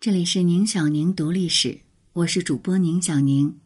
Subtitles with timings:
[0.00, 1.80] 这里是宁小宁读历史，
[2.12, 3.58] 我是主播宁小宁。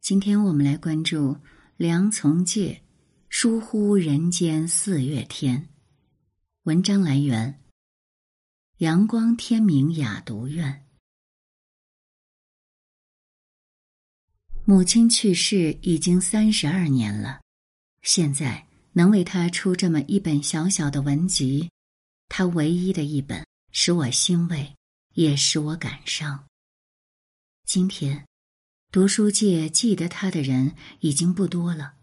[0.00, 1.36] 今天我们来关注
[1.76, 2.80] 梁从诫
[3.28, 5.68] “疏忽人间四月天”。
[6.64, 7.60] 文章来源：
[8.78, 10.86] 阳光天明雅读院。
[14.64, 17.42] 母亲去世已经三十二年了，
[18.00, 21.68] 现在能为他出这么一本小小的文集，
[22.30, 24.74] 他唯一的一本，使我欣慰。
[25.14, 26.44] 也使我感伤。
[27.64, 28.26] 今天，
[28.92, 31.94] 读书界记得他的人已经不多了。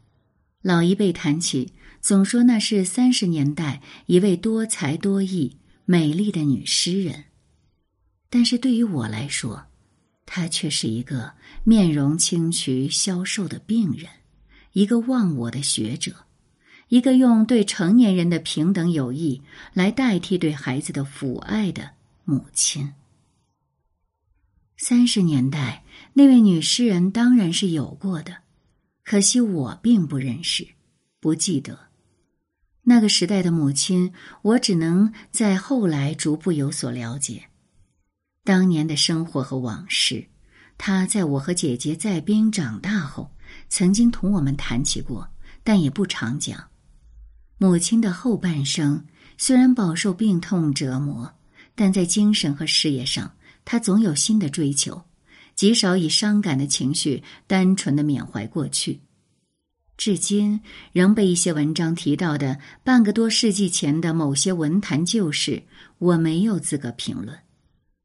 [0.61, 7.25] 老一辈谈起，总说那是三十年代一位多才多艺、美丽的女诗人。
[8.29, 9.67] 但是对于我来说，
[10.25, 14.07] 她却是一个面容清癯、消瘦的病人，
[14.73, 16.27] 一个忘我的学者，
[16.87, 19.41] 一个用对成年人的平等友谊
[19.73, 21.91] 来代替对孩子的抚爱的
[22.23, 22.93] 母亲。
[24.83, 28.37] 三十年代，那位女诗人当然是有过的，
[29.03, 30.67] 可惜我并不认识，
[31.19, 31.77] 不记得。
[32.81, 37.43] 那个时代的母亲，我只能在后来逐步有所了解。
[38.43, 40.25] 当年的生活和往事，
[40.79, 43.29] 她在我和姐姐在兵长大后，
[43.69, 45.29] 曾经同我们谈起过，
[45.63, 46.59] 但也不常讲。
[47.59, 49.05] 母亲的后半生
[49.37, 51.31] 虽然饱受病痛折磨，
[51.75, 53.31] 但在精神和事业上。
[53.63, 55.03] 他总有新的追求，
[55.55, 59.01] 极少以伤感的情绪单纯的缅怀过去。
[59.97, 60.59] 至今
[60.93, 65.61] 仍被一些文章提到的半个多世纪前的某些文坛旧事，
[65.99, 67.37] 我没有资格评论，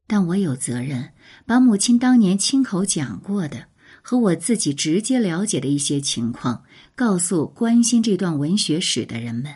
[0.07, 1.13] 但我有责任
[1.47, 3.69] 把母亲当年亲口讲过的
[4.03, 9.55] 和我自己直接了解的一些情况告诉关心这段文学史的人们，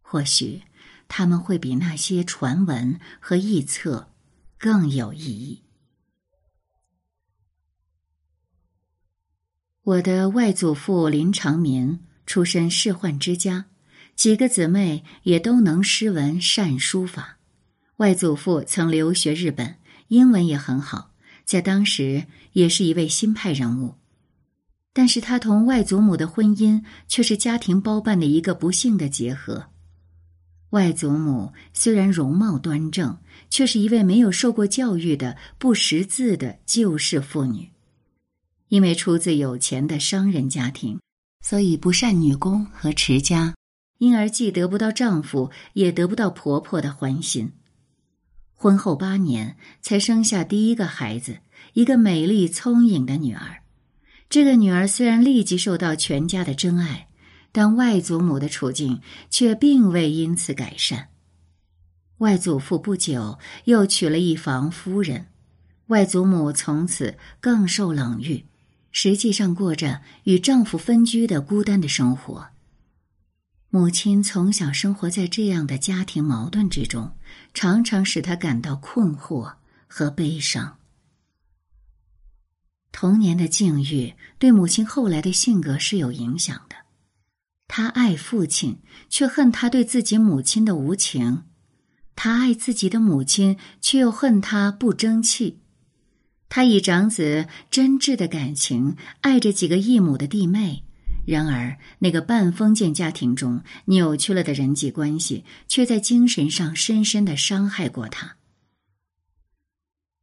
[0.00, 0.62] 或许
[1.08, 4.13] 他们会比那些传闻和臆测。
[4.64, 5.62] 更有意义。
[9.82, 13.66] 我的外祖父林长民出身仕宦之家，
[14.16, 17.36] 几个姊妹也都能诗文善书法。
[17.98, 19.76] 外祖父曾留学日本，
[20.08, 21.10] 英文也很好，
[21.44, 22.24] 在当时
[22.54, 23.96] 也是一位新派人物。
[24.94, 29.66] 但是他同外祖母的婚姻却是家庭包办的一个不幸的结合。
[30.74, 33.16] 外祖母虽然容貌端正。
[33.54, 37.70] 却是一位没有受过教育的不识字的旧式妇女，
[38.68, 40.98] 因为出自有钱的商人家庭，
[41.40, 43.54] 所以不善女工和持家，
[43.98, 47.52] 因而既得不到丈夫，也得不到婆婆的欢心。
[48.56, 51.38] 婚后八年才生下第一个孩子，
[51.74, 53.62] 一个美丽聪颖的女儿。
[54.28, 57.06] 这个女儿虽然立即受到全家的真爱，
[57.54, 59.00] 但外祖母的处境
[59.30, 61.10] 却并未因此改善。
[62.18, 65.28] 外祖父不久又娶了一房夫人，
[65.86, 68.44] 外祖母从此更受冷遇，
[68.90, 72.48] 实际上过着与丈夫分居的孤单的生活。
[73.70, 77.16] 母亲从小生活在这样的家庭矛盾之中，
[77.52, 79.54] 常常使她感到困惑
[79.86, 80.78] 和悲伤。
[82.90, 86.76] 童年的境遇对母亲后来的性格是有影响的，
[87.66, 91.44] 他爱父亲，却恨他对自己母亲的无情。
[92.16, 95.60] 他爱自己的母亲，却又恨他不争气。
[96.48, 100.84] 他以长子真挚的感情爱着几个异母的弟妹，
[101.26, 108.36] 然而那个半封建家庭中扭曲了的人际关系，却在精神上深深的伤害过他。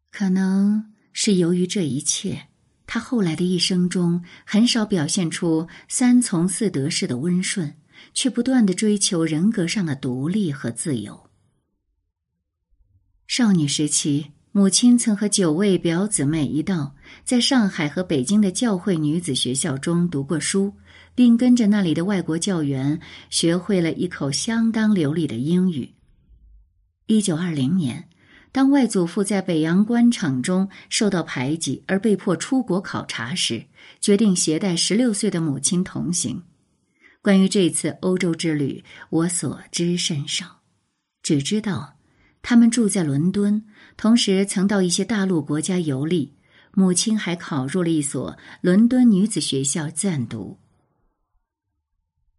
[0.09, 2.47] 可能是由于这一切，
[2.93, 7.73] 他后来的一生中很少表现出三从四德式的温顺，
[8.13, 11.29] 却不断的追求人格上的独立和自由。
[13.27, 16.93] 少女时期，母亲曾和九位表姊妹一道
[17.23, 20.73] 在上海和北京的教会女子学校中读过书，
[21.15, 25.93] 并跟着那里的外国教员学会了一口相当流利的英语。
[27.05, 28.09] 一九二零年，
[28.51, 33.65] 当外祖父在北洋官场中受到排挤而被迫出国考察时，
[34.01, 36.43] 决定携带十六岁的母亲同行。
[37.21, 40.61] 关于这次欧洲之旅，我所知甚少，
[41.23, 41.95] 只知道。
[42.43, 43.63] 他们住在伦敦，
[43.95, 46.33] 同时曾到一些大陆国家游历。
[46.73, 50.57] 母亲还考入了一所伦敦女子学校暂读。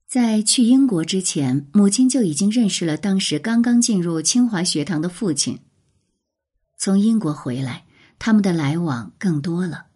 [0.08, 5.58] 在去英国之前，母亲就已经认识了当时刚刚进入清华学堂的父亲。
[6.84, 7.84] 从英国回来，
[8.18, 9.86] 他们的来往更多了。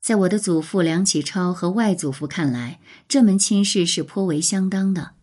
[0.00, 2.78] 在我的祖父梁启超和外祖父看来，
[3.08, 5.14] 这门亲事是颇为相当的。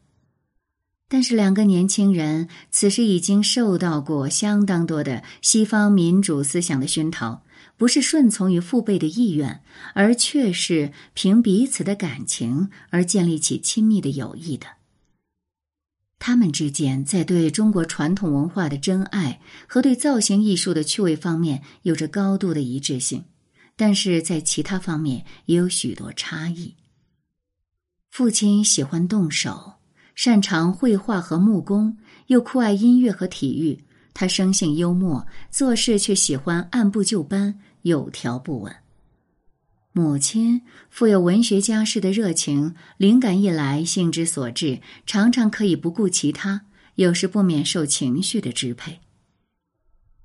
[1.07, 7.43] 但是两个年轻人此时已经受到过相当多的西方民主思想的熏陶，
[7.77, 9.63] 不是顺从于父辈的意愿，
[9.93, 14.67] 而却是凭彼此的感情而建立起亲密的友谊的。
[16.19, 23.23] 他们之间在对中国传统文化的真爱和对造型艺术的趣味方面有着高度的一致性，
[23.75, 26.75] 但是在其他方面也有许多差异。
[28.11, 29.73] 父亲喜欢动手。
[30.15, 33.85] 擅长绘画和木工，又酷爱音乐和体育。
[34.13, 38.75] 他生性幽默，做事却喜欢按部就班、有条不紊。
[39.99, 46.61] 母亲富有文学家式的热情，灵感一来，兴之所至，常常可以不顾其他，
[46.95, 49.01] 有时不免受情绪的支配。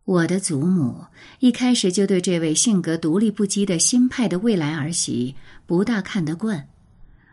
[0.05, 1.07] 我的祖母
[1.41, 5.35] 一开始就对这位性格独立不羁的新派的未来儿媳
[5.67, 6.69] 不大看得惯。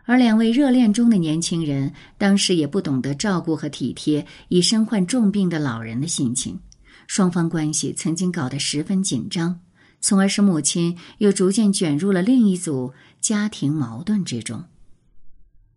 [0.04, 6.58] 而两位热恋中的年轻人，当时也不懂得照顾和体贴已身患重病的老人的心情，
[7.06, 9.60] 双方关系曾经搞得十分紧张，
[10.02, 14.64] 从而使母亲又逐渐卷入了另一组家庭矛盾之中。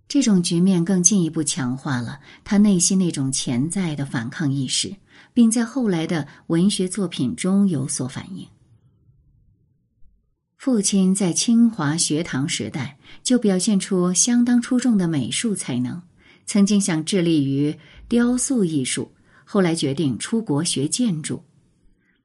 [0.08, 4.98] 这种局面更进一步强化了他内心那种潜在的反抗意识，
[5.34, 8.48] 并在后来的文学作品中有所反映。
[10.58, 16.02] 父亲在清华学堂时代就表现出相当出众的美术才能，
[16.46, 19.12] 曾经想致力于雕塑艺术，
[19.44, 21.44] 后来决定出国学建筑。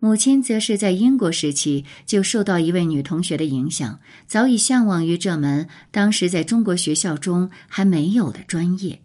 [0.01, 9.03] 母亲则是在英国时期就受到一位女同学的影响，早已向往于这门当时在中国学校中还没有的专业。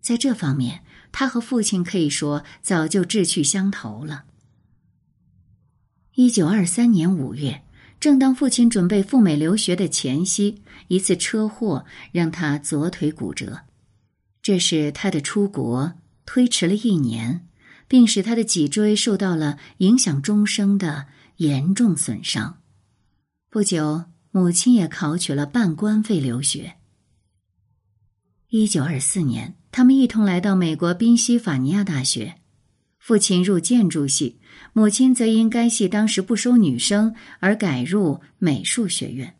[0.00, 4.24] 在这方面，他和父亲可以说早就志趣相投了。
[6.16, 7.62] 一九二三年五月。
[8.00, 13.62] 正当父亲准备赴美留学的前夕，一次车祸让他左腿骨折，
[14.42, 15.94] 这是他的出国
[16.26, 17.48] 推迟了一年，
[17.88, 22.60] 并使他的脊椎受到了影响终生的严重损伤。
[23.50, 26.74] 不久，母亲也考取了半官费留学。
[28.48, 32.36] 一九二四年，他们一同来到美国宾夕法尼亚大学。
[32.98, 34.40] 父亲入建筑系，
[34.72, 39.36] 母亲则因该系当时不收女生而改入美术学院，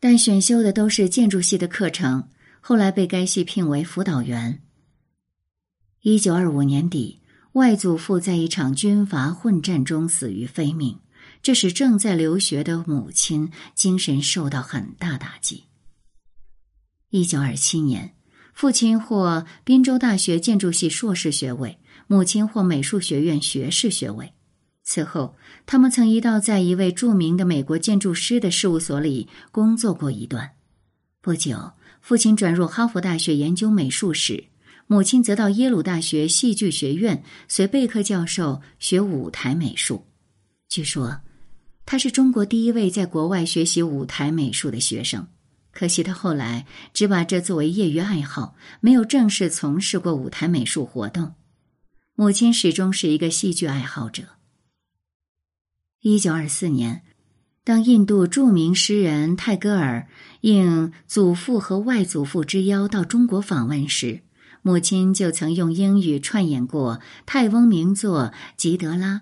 [0.00, 2.28] 但选修的都是建筑系的课程。
[2.60, 4.62] 后来被该系聘为辅导员。
[6.00, 7.20] 一九二五年底，
[7.54, 10.98] 外祖父在一场军阀混战中死于非命，
[11.40, 15.64] 这使正在留学的母亲精神受到很大打击。
[17.10, 18.12] 一九二七年，
[18.52, 21.78] 父亲获滨州大学建筑系硕士学位。
[22.06, 24.34] 母亲获美术学院学士学位。
[24.82, 30.50] 此后，他们曾一道在一位著名的美国建筑师的事务所里工作过一段。
[31.22, 31.72] 不久，
[32.02, 34.44] 父亲转入哈佛大学研究美术史，
[34.86, 40.06] 母亲则到耶鲁大学戏剧学院随贝克教授学舞台美术。
[40.68, 41.20] 据说，
[41.86, 45.26] 他是中国第一位在国外学习舞台美术的学生。
[45.72, 51.34] 可惜他后来只把这作为业余爱好，没有正式从事过舞台美术活动。
[52.14, 54.22] 母亲始终是一个戏剧爱好者。
[56.00, 57.02] 一九二四年，
[57.64, 60.06] 当印度著名诗人泰戈尔
[60.42, 64.20] 应祖父和外祖父之邀到中国访问时，
[64.66, 68.22] 母亲就曾用英语串演过泰翁名作
[68.56, 69.14] 《吉德拉》。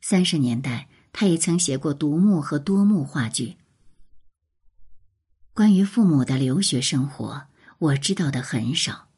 [0.00, 3.56] 三十年代，他也曾写过独幕和多幕话剧。
[5.52, 7.48] 关于父母的留学生活，
[7.80, 9.08] 我知道的很少。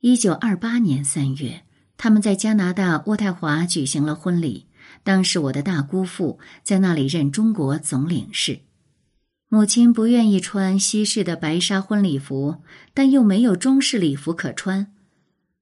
[0.00, 1.64] 一九二八年三月。
[1.96, 4.66] 他们在加拿大渥太华举行了婚礼。
[5.04, 8.60] 当时我的大姑父在那里任中国总领事。
[9.54, 12.62] 母亲不愿意穿西式的白纱婚礼服，
[12.94, 14.94] 但又没有中式礼服可穿，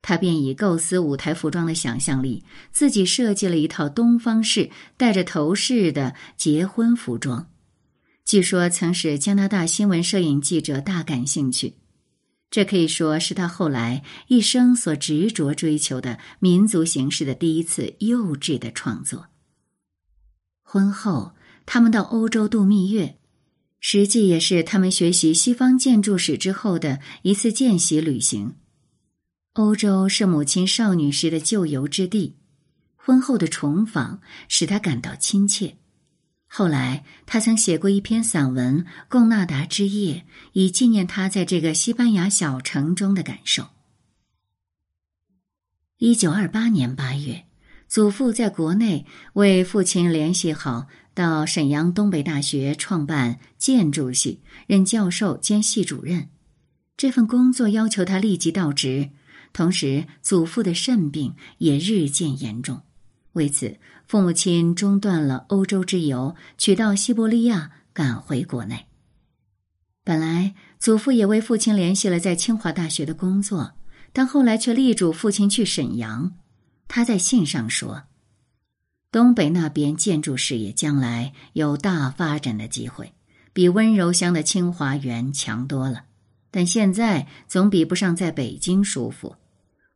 [0.00, 7.50] 她便以构思舞台服装的想象力，自己设计了一套东方式带着头饰的结婚服装。
[8.25, 11.75] 据说曾使加拿大新闻摄影记者大感兴趣。
[12.49, 19.26] 这可以说是他后来一生所执着追求的民族形式的第一次幼稚的创作。
[20.62, 21.35] 婚后，
[21.66, 23.16] 他们到欧洲度蜜月，
[23.80, 28.54] 实际也是他们学习西方建筑史之后的一次见习旅行。
[29.54, 32.37] 欧洲是母亲少女时的旧游之地，
[32.94, 35.76] 婚后的重访使他感到亲切。
[36.46, 40.14] 后来，他曾写过一篇散文《贡纳达之夜》，
[40.52, 43.68] 以纪念他在这个西班牙小城中的感受。
[45.99, 47.44] 一九二八年八月，
[47.87, 56.29] 祖父在国内为父亲联系好，到沈阳东北大学创办建筑系，任教授兼系主任。
[56.97, 59.11] 这份工作要求他立即到职，
[59.52, 62.83] 同时祖父的肾病也日渐严重。
[63.33, 68.87] 为此，父母亲中断了欧洲之游，取道西伯利亚，赶回国内。
[70.02, 73.73] 本来祖父也为父亲联系了在清华大学的工作，
[74.12, 76.33] 但后来却力主父亲去沈阳。
[76.88, 78.02] 他在信上说
[79.12, 83.12] ：“东北那边建筑事业将来有大发展的机会，
[83.52, 86.05] 比温柔乡的清华园强多了。
[86.52, 89.37] 但现在总比不上在北京舒服。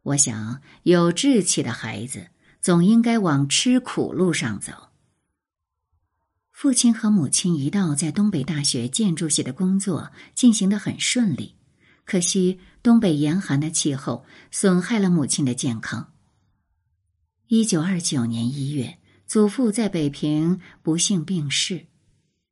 [0.02, 2.28] 我想，有志气的孩子
[2.60, 4.72] 总应该往吃苦路上走。”
[6.50, 11.54] 父亲和母亲一道在东北大学建筑系的工作进行的很顺利，
[12.04, 16.12] 可惜东北严寒的气候损害了母亲的健康。
[17.48, 18.98] 一九二九年一月，
[19.34, 21.86] 祖父在北平不幸病逝。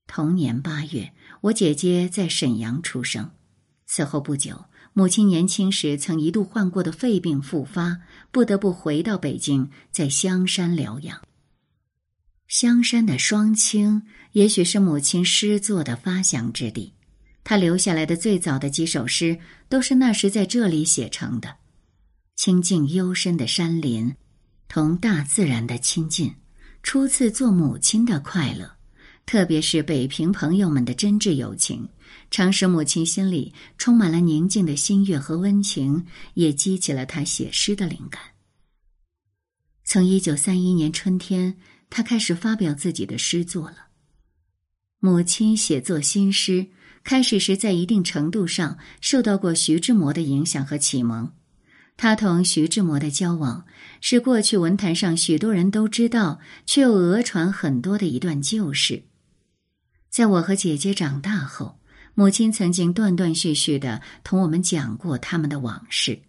[0.09, 1.13] 同年八月，
[1.43, 3.31] 我姐姐在沈阳出生。
[3.87, 7.99] 此后不久，母亲年轻时曾一度患过的肺病复发，
[8.33, 11.23] 不得不回到北京，在香山疗养。
[12.49, 16.95] 香山的双清，也许是母亲诗作的发祥之地。
[17.45, 21.59] 他留下来的最早的几首诗，都是那时在这里写成的。
[22.35, 24.17] 清静幽深的山林，
[24.67, 26.35] 同大自然的亲近，
[26.83, 28.71] 初次做母亲的快乐，
[29.25, 31.89] 特别是北平朋友们的真挚友情，
[32.31, 38.21] 常使母亲心里充满了宁静的心悦和温情，也激起了她写诗的灵感。
[39.85, 41.57] 从一九三一年春天。
[41.95, 43.89] 他开始发表自己的诗作了。
[44.99, 46.69] 母亲写作新诗，
[47.05, 51.31] 开始时在一定程度上受到过徐志摩的影响和启蒙。
[52.03, 53.65] 他同徐志摩的交往，
[54.01, 59.05] 是过去文坛上许多人都知道却又讹传很多的一段旧事。
[60.11, 61.79] 在我和姐姐长大后，
[62.15, 66.23] 母亲曾经断断续续的同我们讲过他们的往事。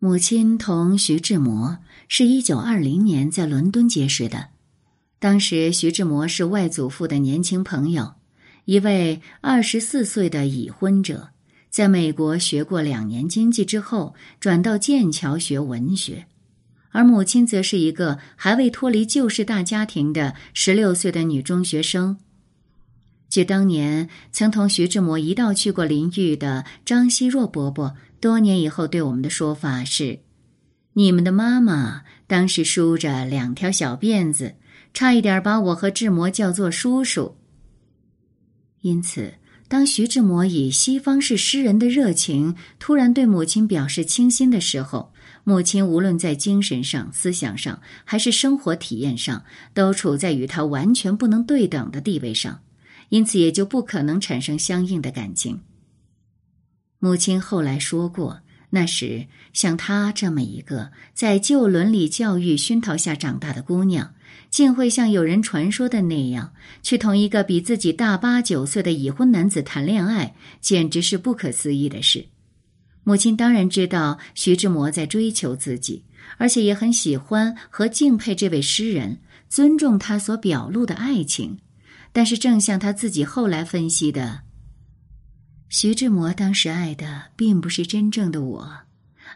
[0.00, 4.48] 母亲同徐志摩是一九二零年在伦敦结识的，
[5.20, 8.14] 当时徐志摩是外祖父的年轻朋友，
[8.64, 11.30] 一位二十四岁的已婚者，
[11.74, 16.26] 在美国学过两年经济之后，转到剑桥学文学，
[16.90, 22.16] 而母亲则是一个还未脱离旧式大家庭的十六岁的女中学生。
[23.28, 27.96] 据当年曾同徐志摩一道去过临榆的张希若伯伯。
[28.20, 30.20] 多年以后，对我们的说法是：
[30.92, 34.54] 你们的妈妈当时梳着两条小辫子，
[34.92, 37.36] 差一点把我和志摩叫做叔叔。
[38.82, 39.34] 因此，
[39.74, 45.12] 当徐志摩以西方式诗人的热情突然对母亲表示倾心的时候，
[45.42, 49.42] 母亲无论在精神上、思想上，还是生活体验上，
[49.74, 52.60] 都处在与他完全不能对等的地位上，
[53.08, 55.60] 因此也就不可能产生相应的感情。
[57.00, 64.14] 母亲后来说过，那时像她这么一个在旧伦理教育熏陶下长大的姑娘，
[64.50, 72.26] 竟会像有人传说的那样去同一个比自己大八九岁的已婚男子谈恋爱，简直是不可思议的事。
[73.02, 76.04] 母亲当然知道徐志摩在追求自己，
[76.38, 81.58] 而且也很喜欢和敬佩这位诗人，尊重他所表露的爱情。
[82.12, 84.42] 但是，正像他自己后来分析的。
[85.68, 88.72] 徐志摩当时爱的并不是真正的我，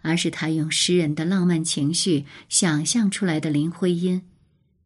[0.02, 4.22] 而是他用诗人的浪漫情绪想象出来的林徽因。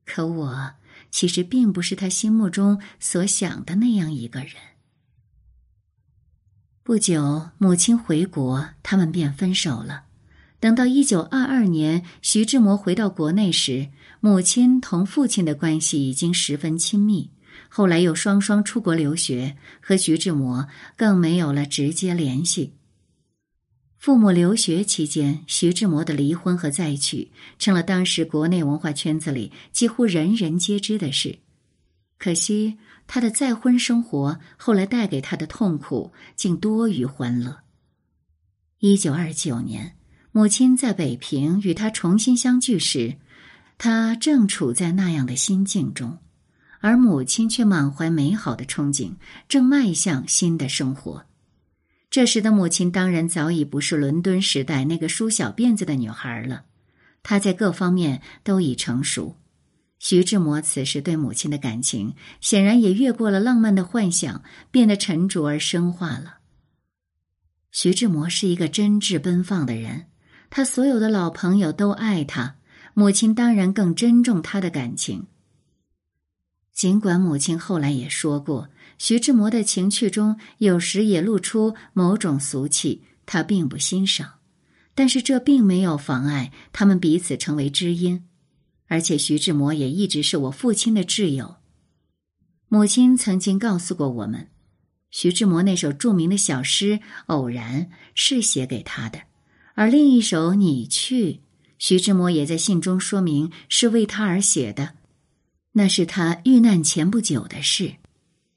[0.04, 0.72] 可我
[1.10, 4.50] 其实并不是他心目中所想的那样一个人。
[6.82, 10.04] 不久，母亲回国，他们便分手了。
[10.58, 13.88] 等到一九二二年，徐志摩回到国内时，
[14.20, 17.30] 母亲同父亲的关系已经十分亲密。
[17.68, 22.74] 后来又双双出国留学，和徐志摩更没有了直接联系。
[24.02, 31.38] 父母留学期间，徐志摩的离婚和再娶成了当时国内文化圈子里几乎人人皆知的事。
[32.18, 37.60] 可惜他的再婚生活后来带给他的痛苦竟多于欢乐。
[38.80, 39.94] 一九二九年，
[40.32, 43.14] 母亲在北平与他重新相聚时，
[43.78, 46.18] 他正处在那样的心境中。
[46.80, 49.12] 而母亲却满怀美好的憧憬，
[49.48, 51.24] 正迈向新的生活。
[52.12, 56.66] 这时的母亲当然早已不是伦敦时代那个梳小辫子的女孩了，
[57.22, 59.38] 她在各方面都已成熟。
[59.98, 66.40] 徐志摩此时对母亲的感情，显然也越过了浪漫的幻想，变得沉着而深化了。
[67.70, 70.04] 徐志摩是一个真挚奔放的人，
[70.50, 72.56] 他所有的老朋友都爱他，
[72.92, 75.28] 母亲当然更珍重他的感情。
[76.74, 78.68] 尽管母亲后来也说过，
[79.02, 84.34] 徐志摩的情趣中有时也露出某种俗气，他并不欣赏。
[84.94, 88.22] 但是这并没有妨碍他们彼此成为知音，
[88.86, 91.56] 而且徐志摩也一直是我父亲的挚友。
[92.68, 94.46] 母亲曾经告诉过我们，
[95.10, 99.22] 徐志摩那首著名的小诗《偶然》是写给他的，
[99.74, 101.32] 而另一首《你去》，
[101.76, 104.94] 徐志摩也在信中说明是为他而写的，
[105.72, 107.94] 那是他遇难前不久的事。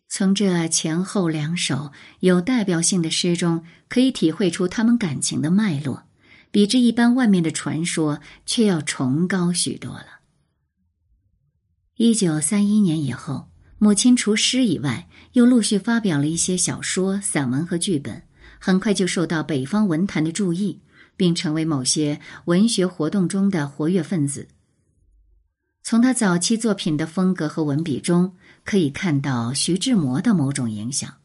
[0.07, 6.03] 从这前后两首有代表性的诗中，可以体会出他们感情的脉络。
[6.51, 10.05] 比之一般外面的传说，却要崇高许多了。
[11.97, 18.23] 一九三一年以后，母亲除诗以外，又陆续发表了一些小说、散文和剧本，
[18.57, 20.79] 很快就受到北方文坛的注意，
[21.17, 24.47] 并成为某些文学活动中的活跃分子。
[25.83, 28.35] 从他早期作品的风格和文笔中，
[28.65, 31.21] 可以看到徐志摩的某种影响，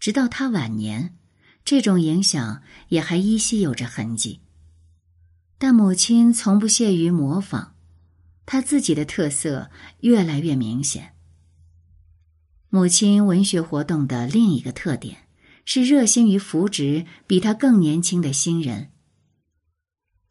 [0.00, 1.14] 直到他晚年，
[1.64, 4.40] 这种影响也还依稀有着痕迹。
[5.58, 7.74] 但母亲从不屑于模仿，
[8.46, 11.12] 她自己的特色越来越明显。
[12.70, 15.28] 母亲文学活动的另一个特点
[15.64, 18.90] 是热心于扶植比她更年轻的新人。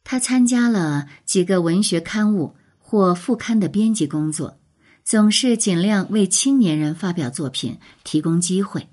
[0.04, 4.60] 她参加了几个文学刊物或副刊的编辑工作，
[5.04, 8.88] 总是尽量为青年人发表作品提供机会。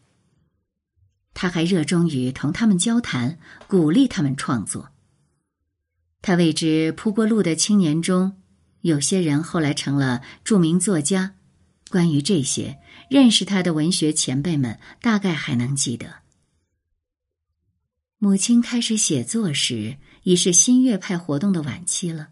[1.32, 3.38] 他还热衷于同他们交谈，
[3.68, 4.90] 鼓励他们创作。
[6.22, 8.36] 他为之铺过路的青年中，
[8.82, 11.36] 有些人后来成了著名作家。
[11.90, 16.16] 关于这些，认识他的文学前辈们大概还能记得。
[18.18, 22.28] 母亲开始写作时，已是新月派活动的晚期了。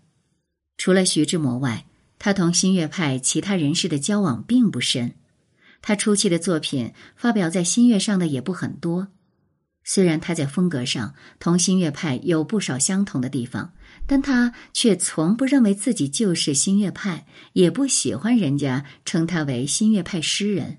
[0.77, 1.87] 除了徐志摩外，
[2.19, 5.15] 他同新月派其他人士的交往并不深。
[5.81, 9.09] 他初期的作品发表在新月上的也不很多。
[9.85, 13.73] 虽然他在风格上同新月派有不少相同的地方，
[14.07, 20.79] 但他却从不认为自己就是新月派，也不喜欢人家称他为新月派诗人。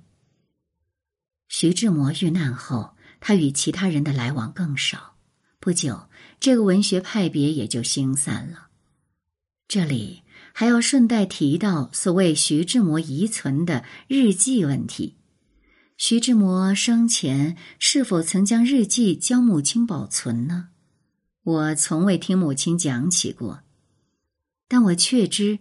[1.47, 5.15] 徐志摩遇难后，他与其他人的来往更少，
[5.59, 6.07] 不久，
[6.39, 8.67] 这个文学派别也就兴散了。
[9.67, 10.21] 这里
[10.59, 15.15] 还要顺带提到所谓徐志摩遗存的日记问题。
[15.95, 20.67] 徐志摩生前是否曾将日记交母亲保存呢？
[21.43, 23.61] 我从未听母亲讲起过，
[24.67, 25.59] 但我确知，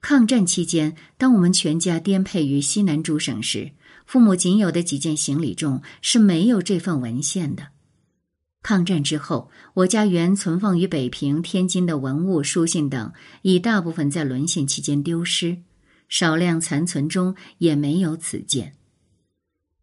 [0.00, 3.70] 抗战期间，当我们全家颠沛于西南诸省时，
[4.06, 7.68] 父母仅有的几件行李中是没有这份文献的。
[8.62, 15.58] 抗战之后，我家原存放于北平、天津的文物、书信等，已大部分在沦陷期间丢失，
[16.08, 18.74] 少量残存中也没有此件。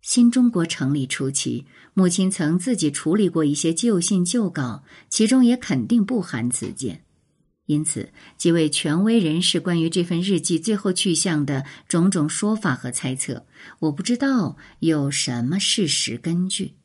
[0.01, 7.03] 新中国成立初期，母亲曾自己处理过一些旧信旧稿，其中也肯定不含此件。
[7.65, 13.45] 因此，几位权威人士关于这份日记最后去向的种种说法和猜测，
[13.81, 16.78] 我不知道有什么事实根据。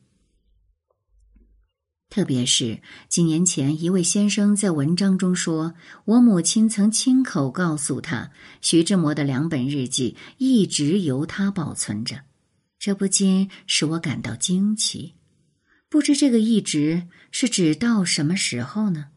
[2.15, 5.73] 特别是几年前，一位先生在文章中说，
[6.05, 12.21] 我母亲曾亲口告诉他，徐志摩的两本日记一直由他保存着。
[12.79, 15.15] 这不禁使我感到惊奇，
[15.89, 19.07] 不知这个一直是指到什么时候呢？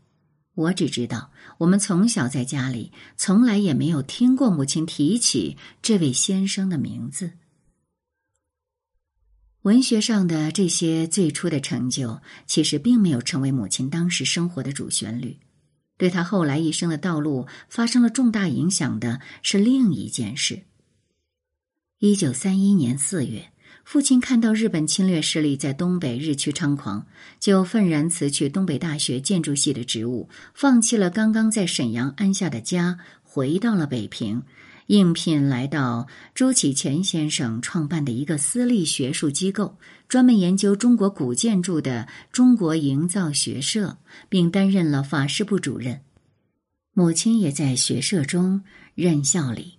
[0.56, 7.34] 我只知道，我们从小在家里从来也没有听过母亲提起这位先生的名字。
[9.68, 15.36] 文学上的这些最初的成就，其实并没有成为母亲当时生活的主旋律，
[15.98, 20.62] 对他后来一生的道路发生了重大影响的是另一件事。
[21.98, 23.52] 一九三一年四月。
[23.84, 27.06] 父亲看到日本侵略势力在东北日趋猖狂，
[27.40, 34.42] 就愤然辞去东北大学建筑系的职务，放弃了刚刚在沈阳安下的家，回到了北平，
[34.88, 43.96] 应聘来到朱启潜先生创办的一个私立学术机构，专门研究中国古建筑的中国营造学社，
[44.28, 46.00] 并担任了法式部主任。
[46.92, 48.62] 母亲也在学社中
[48.94, 49.78] 任校理，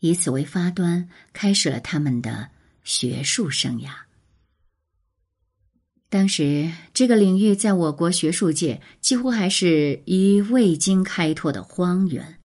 [0.00, 2.48] 以此为发端，开始了他们的。
[2.84, 3.90] 学术生涯。
[6.08, 12.40] 当时，这个领域在我国学术界几乎还是一未经开拓的荒原。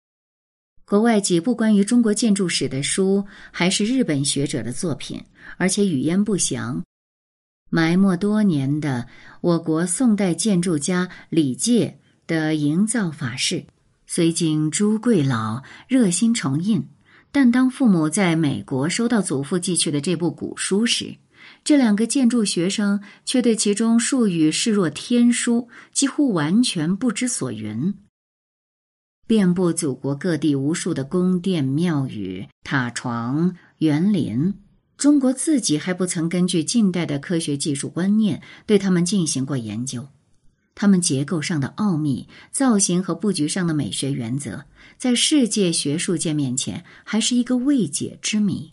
[0.88, 5.22] 国外几部关于中国建筑史的书，还是日本学者的作品，
[5.58, 6.82] 而且语焉不详。
[7.68, 9.06] 埋没多年的
[9.42, 13.66] 我国宋代建筑家李诫的营造法式，
[14.06, 16.88] 虽经朱贵老热心重印。
[17.30, 21.16] 但当父母在美国收到祖父寄去的这部古书时，
[21.62, 27.92] 这两个建筑学生却对其中术语视若天书，几乎完全不知所云。
[29.28, 34.54] 遍布祖国各地无数的宫殿、庙宇、塔床、园林，
[34.96, 40.08] 中国自己还不曾根据近代的科学技术观念对他们进行过研究。
[40.74, 44.64] 他们结构上的奥秘、造型和布局上的美学原则，
[44.96, 48.72] 在世界学术界面前还是一个未解之谜。